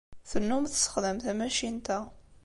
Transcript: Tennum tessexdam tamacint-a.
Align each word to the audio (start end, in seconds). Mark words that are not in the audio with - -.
Tennum 0.29 0.63
tessexdam 0.67 1.17
tamacint-a. 1.23 1.99